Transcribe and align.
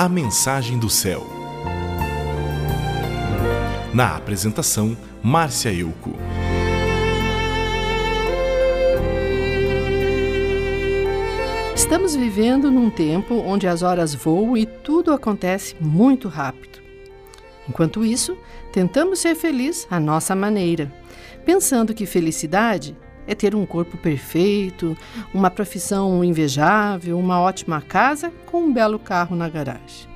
A 0.00 0.08
Mensagem 0.08 0.78
do 0.78 0.88
Céu. 0.88 1.26
Na 3.92 4.16
apresentação, 4.16 4.96
Márcia 5.22 5.70
Euco. 5.74 6.14
Estamos 11.76 12.16
vivendo 12.16 12.70
num 12.70 12.88
tempo 12.88 13.34
onde 13.34 13.68
as 13.68 13.82
horas 13.82 14.14
voam 14.14 14.56
e 14.56 14.64
tudo 14.64 15.12
acontece 15.12 15.76
muito 15.78 16.28
rápido. 16.28 16.80
Enquanto 17.68 18.02
isso, 18.02 18.38
tentamos 18.72 19.18
ser 19.18 19.34
felizes 19.34 19.86
à 19.90 20.00
nossa 20.00 20.34
maneira, 20.34 20.90
pensando 21.44 21.92
que 21.92 22.06
felicidade 22.06 22.96
é 23.30 23.34
ter 23.36 23.54
um 23.54 23.64
corpo 23.64 23.96
perfeito, 23.96 24.96
uma 25.32 25.48
profissão 25.48 26.24
invejável, 26.24 27.16
uma 27.16 27.40
ótima 27.40 27.80
casa 27.80 28.32
com 28.44 28.64
um 28.64 28.72
belo 28.72 28.98
carro 28.98 29.36
na 29.36 29.48
garagem. 29.48 30.10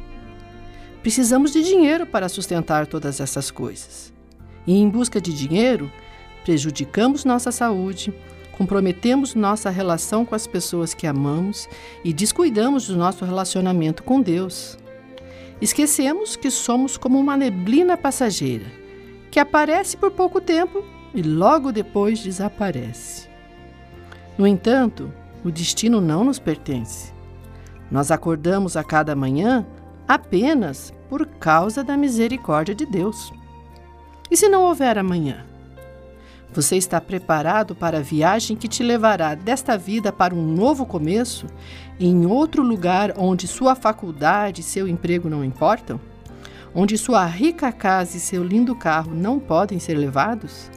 Precisamos 1.00 1.52
de 1.52 1.62
dinheiro 1.62 2.06
para 2.06 2.28
sustentar 2.28 2.88
todas 2.88 3.20
essas 3.20 3.52
coisas. 3.52 4.12
E 4.66 4.74
em 4.74 4.88
busca 4.88 5.20
de 5.20 5.32
dinheiro, 5.32 5.92
prejudicamos 6.42 7.24
nossa 7.24 7.52
saúde, 7.52 8.12
comprometemos 8.58 9.36
nossa 9.36 9.70
relação 9.70 10.24
com 10.24 10.34
as 10.34 10.48
pessoas 10.48 10.92
que 10.92 11.06
amamos 11.06 11.68
e 12.02 12.12
descuidamos 12.12 12.88
do 12.88 12.96
nosso 12.96 13.24
relacionamento 13.24 14.02
com 14.02 14.20
Deus. 14.20 14.76
Esquecemos 15.60 16.34
que 16.34 16.50
somos 16.50 16.96
como 16.96 17.20
uma 17.20 17.36
neblina 17.36 17.96
passageira, 17.96 18.66
que 19.30 19.38
aparece 19.38 19.96
por 19.96 20.10
pouco 20.10 20.40
tempo 20.40 20.82
e 21.14 21.22
logo 21.22 21.70
depois 21.70 22.20
desaparece. 22.20 23.28
No 24.36 24.46
entanto, 24.46 25.12
o 25.44 25.50
destino 25.50 26.00
não 26.00 26.24
nos 26.24 26.38
pertence. 26.38 27.12
Nós 27.90 28.10
acordamos 28.10 28.76
a 28.76 28.82
cada 28.82 29.14
manhã 29.14 29.64
apenas 30.08 30.92
por 31.08 31.26
causa 31.26 31.84
da 31.84 31.96
misericórdia 31.96 32.74
de 32.74 32.84
Deus. 32.84 33.32
E 34.30 34.36
se 34.36 34.48
não 34.48 34.64
houver 34.64 34.98
amanhã? 34.98 35.44
Você 36.52 36.76
está 36.76 37.00
preparado 37.00 37.74
para 37.74 37.98
a 37.98 38.02
viagem 38.02 38.56
que 38.56 38.68
te 38.68 38.82
levará 38.82 39.34
desta 39.34 39.76
vida 39.76 40.12
para 40.12 40.34
um 40.34 40.42
novo 40.42 40.86
começo, 40.86 41.46
em 41.98 42.26
outro 42.26 42.62
lugar 42.62 43.12
onde 43.16 43.46
sua 43.48 43.74
faculdade 43.74 44.60
e 44.60 44.64
seu 44.64 44.86
emprego 44.88 45.28
não 45.28 45.44
importam? 45.44 46.00
Onde 46.74 46.98
sua 46.98 47.24
rica 47.26 47.70
casa 47.72 48.16
e 48.16 48.20
seu 48.20 48.42
lindo 48.42 48.74
carro 48.74 49.14
não 49.14 49.38
podem 49.38 49.78
ser 49.78 49.94
levados? 49.94 50.70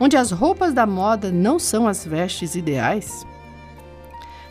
Onde 0.00 0.16
as 0.16 0.30
roupas 0.30 0.72
da 0.72 0.86
moda 0.86 1.30
não 1.30 1.58
são 1.58 1.86
as 1.86 2.04
vestes 2.04 2.54
ideais? 2.54 3.26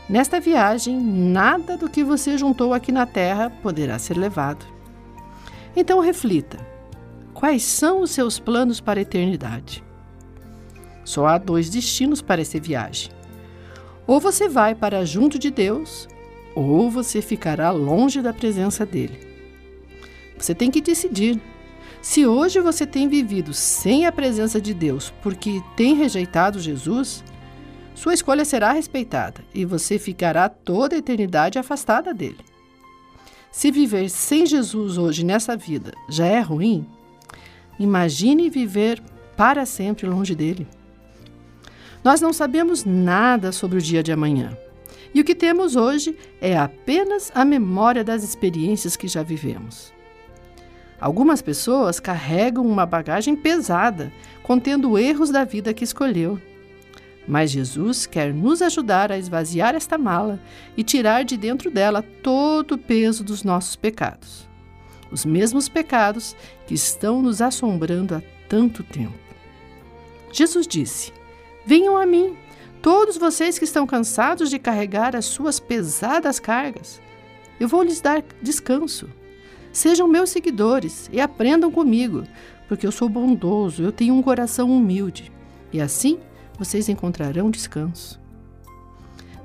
Nesta 0.10 0.40
viagem, 0.40 1.00
nada 1.00 1.78
do 1.78 1.90
que 1.90 2.04
você 2.04 2.38
juntou 2.38 2.74
aqui 2.74 2.92
na 2.92 3.06
Terra 3.06 3.50
poderá 3.62 4.00
ser 4.00 4.18
levado. 4.18 4.66
Então 5.76 6.00
reflita: 6.00 6.58
quais 7.34 7.64
são 7.64 8.02
os 8.02 8.12
seus 8.12 8.40
planos 8.40 8.80
para 8.80 9.00
a 9.00 9.02
eternidade? 9.02 9.84
Só 11.04 11.26
há 11.28 11.38
dois 11.38 11.70
destinos 11.70 12.22
para 12.22 12.42
essa 12.42 12.60
viagem. 12.60 13.12
Ou 14.06 14.20
você 14.20 14.48
vai 14.48 14.74
para 14.74 15.06
junto 15.06 15.38
de 15.38 15.52
Deus, 15.52 16.08
ou 16.56 16.90
você 16.90 17.22
ficará 17.22 17.70
longe 17.72 18.22
da 18.22 18.34
presença 18.34 18.86
dele. 18.86 19.20
Você 20.38 20.56
tem 20.56 20.72
que 20.72 20.82
decidir 20.82 21.40
se 22.02 22.26
hoje 22.26 22.60
você 22.60 22.86
tem 22.86 23.08
vivido 23.08 23.54
sem 23.54 24.06
a 24.06 24.12
presença 24.12 24.62
de 24.62 24.74
Deus 24.74 25.14
porque 25.22 25.62
tem 25.76 25.96
rejeitado 25.96 26.60
Jesus, 26.60 27.24
sua 27.96 28.14
escolha 28.14 28.46
será 28.46 28.72
respeitada 28.72 29.44
e 29.54 29.66
você 29.66 29.98
ficará 29.98 30.48
toda 30.48 30.96
a 30.96 31.00
eternidade 31.00 31.58
afastada 31.58 32.14
dele. 32.14 32.46
Se 33.52 33.72
viver 33.72 34.10
sem 34.10 34.46
Jesus 34.46 34.98
hoje 34.98 35.26
nessa 35.26 35.58
vida 35.58 35.94
já 36.08 36.26
é 36.26 36.40
ruim, 36.40 36.86
imagine 37.80 38.50
viver 38.50 39.02
para 39.36 39.66
sempre 39.66 40.06
longe 40.08 40.36
dele. 40.36 40.68
Nós 42.04 42.22
não 42.22 42.32
sabemos 42.32 42.86
nada 42.86 43.52
sobre 43.52 43.80
o 43.80 43.82
dia 43.82 44.04
de 44.04 44.12
amanhã. 44.12 44.56
E 45.14 45.20
o 45.20 45.24
que 45.24 45.34
temos 45.34 45.76
hoje 45.76 46.16
é 46.40 46.58
apenas 46.58 47.32
a 47.34 47.44
memória 47.44 48.04
das 48.04 48.24
experiências 48.24 48.96
que 48.96 49.08
já 49.08 49.24
vivemos. 49.24 49.92
Algumas 51.00 51.42
pessoas 51.42 52.00
carregam 52.00 52.66
uma 52.66 52.86
bagagem 52.86 53.36
pesada, 53.36 54.12
contendo 54.42 54.98
erros 54.98 55.30
da 55.30 55.44
vida 55.44 55.74
que 55.74 55.84
escolheu. 55.84 56.40
Mas 57.28 57.52
Jesus 57.52 58.06
quer 58.06 58.34
nos 58.34 58.62
ajudar 58.62 59.12
a 59.12 59.18
esvaziar 59.18 59.76
esta 59.76 59.98
mala 59.98 60.40
e 60.76 60.84
tirar 60.84 61.24
de 61.24 61.38
dentro 61.38 61.70
dela 61.70 62.02
todo 62.02 62.74
o 62.74 62.78
peso 62.78 63.24
dos 63.24 63.44
nossos 63.44 63.76
pecados. 63.76 64.48
Os 65.12 65.26
mesmos 65.26 65.70
pecados 65.70 66.36
que 66.66 66.74
estão 66.74 67.22
nos 67.22 67.42
assombrando 67.42 68.16
há 68.16 68.22
tanto 68.50 68.84
tempo. 68.84 69.14
Jesus 70.32 70.66
disse: 70.66 71.14
Venham 71.66 71.98
a 71.98 72.06
mim, 72.06 72.36
todos 72.82 73.18
vocês 73.18 73.60
que 73.60 73.66
estão 73.66 73.86
cansados 73.86 74.50
de 74.50 74.58
carregar 74.58 75.16
as 75.16 75.26
suas 75.26 75.60
pesadas 75.60 76.40
cargas. 76.40 77.02
Eu 77.60 77.68
vou 77.68 77.84
lhes 77.84 78.02
dar 78.02 78.24
descanso. 78.42 79.10
Sejam 79.72 80.08
meus 80.08 80.30
seguidores 80.30 81.10
e 81.12 81.20
aprendam 81.20 81.72
comigo, 81.72 82.24
porque 82.68 82.86
eu 82.86 82.92
sou 82.92 83.08
bondoso, 83.08 83.84
eu 83.84 83.92
tenho 83.92 84.14
um 84.14 84.22
coração 84.22 84.70
humilde. 84.70 85.32
E 85.72 85.80
assim 85.80 86.20
vocês 86.58 86.90
encontrarão 86.90 87.52
descanso. 87.52 88.20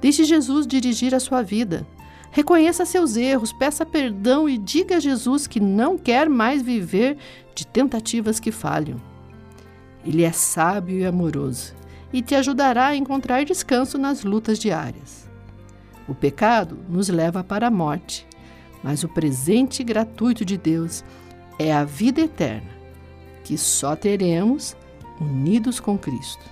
Deixe 0.01 0.25
Jesus 0.25 0.67
dirigir 0.67 1.15
a 1.15 1.21
sua 1.21 1.43
vida. 1.43 1.87
Reconheça 2.31 2.85
seus 2.85 3.17
erros, 3.17 3.53
peça 3.53 3.85
perdão 3.85 4.49
e 4.49 4.57
diga 4.57 4.97
a 4.97 5.01
Jesus 5.01 5.47
que 5.47 5.61
não 5.61 5.99
quer 5.99 6.29
mais 6.29 6.63
viver 6.63 7.19
de 7.55 7.67
tentativas 7.67 8.41
que 8.41 8.51
falham. 8.51 8.97
Ele 10.05 10.23
é 10.23 10.33
sábio 10.33 10.99
e 10.99 11.05
amoroso 11.05 11.75
e 12.13 12.21
te 12.21 12.35
ajudará 12.35 12.89
a 12.89 12.97
encontrar 12.97 13.45
descanso 13.45 13.97
nas 13.97 14.25
lutas 14.25 14.59
diárias. 14.59 15.31
O 16.09 16.15
pecado 16.15 16.79
nos 16.89 17.09
leva 17.09 17.45
para 17.45 17.69
a 17.69 17.71
morte, 17.71 18.27
mas 18.83 19.05
o 19.05 19.09
presente 19.09 19.85
gratuito 19.85 20.45
de 20.45 20.57
Deus 20.57 21.05
é 21.59 21.73
a 21.73 21.85
vida 21.85 22.21
eterna, 22.21 22.71
que 23.45 23.57
só 23.57 23.95
teremos 23.95 24.77
unidos 25.21 25.79
com 25.79 25.97
Cristo. 25.97 26.45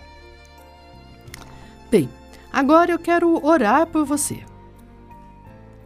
Bem, 1.91 2.09
agora 2.53 2.93
eu 2.93 2.99
quero 2.99 3.45
orar 3.45 3.87
por 3.87 4.05
você. 4.05 4.39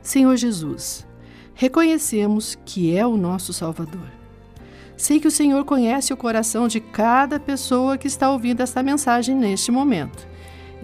Senhor 0.02 0.36
Jesus, 0.36 1.06
reconhecemos 1.54 2.58
que 2.64 2.96
é 2.96 3.06
o 3.06 3.16
nosso 3.16 3.52
Salvador. 3.52 4.12
Sei 4.96 5.18
que 5.18 5.28
o 5.28 5.30
Senhor 5.30 5.64
conhece 5.64 6.12
o 6.12 6.16
coração 6.16 6.68
de 6.68 6.78
cada 6.78 7.40
pessoa 7.40 7.96
que 7.96 8.06
está 8.06 8.30
ouvindo 8.30 8.60
esta 8.60 8.82
mensagem 8.82 9.34
neste 9.34 9.72
momento 9.72 10.33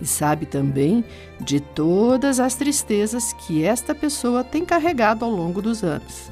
e 0.00 0.06
sabe 0.06 0.46
também 0.46 1.04
de 1.40 1.60
todas 1.60 2.40
as 2.40 2.54
tristezas 2.54 3.32
que 3.32 3.64
esta 3.64 3.94
pessoa 3.94 4.42
tem 4.42 4.64
carregado 4.64 5.24
ao 5.24 5.30
longo 5.30 5.60
dos 5.60 5.82
anos. 5.82 6.30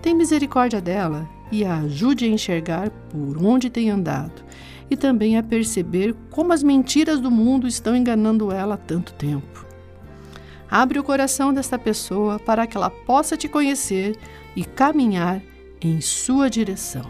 Tem 0.00 0.14
misericórdia 0.14 0.80
dela 0.80 1.28
e 1.52 1.64
a 1.64 1.78
ajude 1.78 2.24
a 2.24 2.28
enxergar 2.28 2.90
por 3.10 3.42
onde 3.44 3.68
tem 3.68 3.90
andado 3.90 4.42
e 4.90 4.96
também 4.96 5.36
a 5.36 5.42
perceber 5.42 6.14
como 6.30 6.52
as 6.52 6.62
mentiras 6.62 7.20
do 7.20 7.30
mundo 7.30 7.66
estão 7.66 7.94
enganando 7.94 8.50
ela 8.50 8.74
há 8.74 8.78
tanto 8.78 9.12
tempo. 9.12 9.66
Abre 10.70 10.98
o 10.98 11.04
coração 11.04 11.52
desta 11.52 11.78
pessoa 11.78 12.38
para 12.38 12.66
que 12.66 12.76
ela 12.76 12.90
possa 12.90 13.36
te 13.36 13.48
conhecer 13.48 14.16
e 14.54 14.64
caminhar 14.64 15.42
em 15.80 16.00
sua 16.00 16.48
direção. 16.48 17.06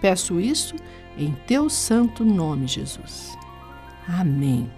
Peço 0.00 0.40
isso 0.40 0.74
em 1.16 1.32
teu 1.46 1.68
santo 1.68 2.24
nome, 2.24 2.66
Jesus. 2.66 3.36
Amém. 4.08 4.70